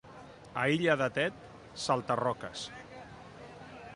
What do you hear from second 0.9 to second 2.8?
de Tet, salta-roques.